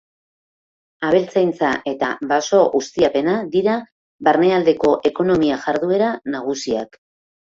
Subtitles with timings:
[1.09, 3.75] Abeltzaintza eta baso-ustiapena dira
[4.29, 6.99] barnealdeko ekonomia-jarduera nagusiak.